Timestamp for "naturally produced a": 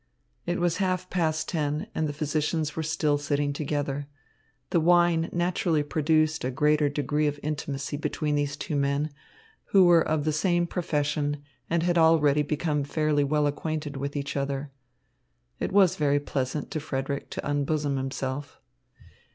5.31-6.49